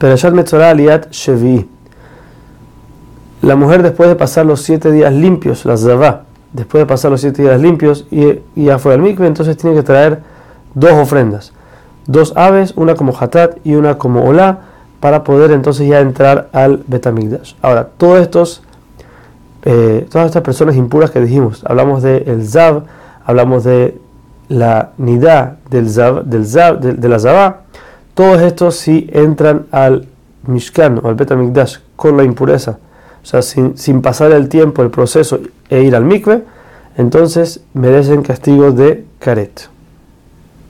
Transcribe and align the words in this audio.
Perashat 0.00 0.32
Metzorah 0.32 0.70
Aliat 0.70 1.10
Shevi. 1.12 1.68
La 3.42 3.54
mujer 3.54 3.82
después 3.82 4.08
de 4.08 4.16
pasar 4.16 4.46
los 4.46 4.62
siete 4.62 4.90
días 4.90 5.12
limpios, 5.12 5.66
la 5.66 5.76
Zavá, 5.76 6.22
después 6.54 6.80
de 6.80 6.86
pasar 6.86 7.10
los 7.10 7.20
siete 7.20 7.42
días 7.42 7.60
limpios 7.60 8.06
y, 8.10 8.40
ya 8.56 8.78
fue 8.78 8.94
al 8.94 9.02
mikve, 9.02 9.26
entonces 9.26 9.58
tiene 9.58 9.76
que 9.76 9.82
traer 9.82 10.20
dos 10.74 10.92
ofrendas. 10.92 11.52
Dos 12.06 12.32
aves, 12.34 12.72
una 12.76 12.94
como 12.94 13.14
hatat 13.14 13.58
y 13.62 13.74
una 13.74 13.98
como 13.98 14.24
olá, 14.24 14.60
para 15.00 15.22
poder 15.22 15.50
entonces 15.50 15.86
ya 15.86 16.00
entrar 16.00 16.48
al 16.52 16.82
Betamigdash. 16.86 17.54
Ahora, 17.60 17.88
todos 17.98 18.20
estos, 18.20 18.62
eh, 19.64 20.06
todas 20.10 20.28
estas 20.28 20.42
personas 20.42 20.76
impuras 20.76 21.10
que 21.10 21.20
dijimos, 21.20 21.62
hablamos 21.66 22.02
de 22.02 22.24
el 22.26 22.48
Zav, 22.48 22.84
hablamos 23.26 23.64
de 23.64 24.00
la 24.48 24.92
Nidá 24.96 25.58
del 25.68 25.90
Zav, 25.90 26.24
del 26.24 26.46
Zav, 26.46 26.80
de, 26.80 27.08
la 27.08 27.18
Zavá, 27.18 27.60
todos 28.20 28.42
estos 28.42 28.76
si 28.76 29.08
entran 29.14 29.64
al 29.70 30.06
Mishkan 30.46 31.00
o 31.02 31.08
al 31.08 31.14
Betamigdash 31.14 31.78
con 31.96 32.18
la 32.18 32.22
impureza, 32.22 32.78
o 33.22 33.24
sea, 33.24 33.40
sin, 33.40 33.78
sin 33.78 34.02
pasar 34.02 34.30
el 34.32 34.50
tiempo, 34.50 34.82
el 34.82 34.90
proceso 34.90 35.40
e 35.70 35.80
ir 35.84 35.96
al 35.96 36.04
mikve, 36.04 36.42
entonces 36.98 37.62
merecen 37.72 38.20
castigo 38.20 38.72
de 38.72 39.06
caret. 39.20 39.70